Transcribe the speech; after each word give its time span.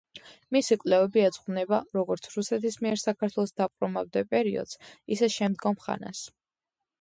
მისი 0.55 0.75
კვლევები 0.83 1.21
ეძღვნება 1.25 1.79
როგორც 1.97 2.25
რუსეთის 2.37 2.77
მიერ 2.85 2.97
საქართველოს 3.03 3.53
დაპყრობამდე 3.61 4.25
პერიოდს, 4.33 4.81
ისე 5.19 5.31
შემდგომ 5.37 5.79
ხანას. 5.87 6.25